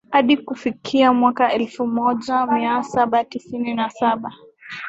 [0.11, 4.33] Hadi kufikia mwaka elfu moja mia saba tisini na saba